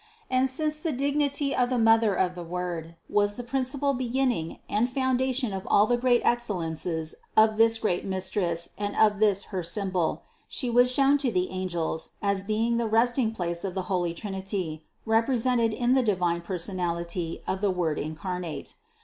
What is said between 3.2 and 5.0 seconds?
the principal beginning and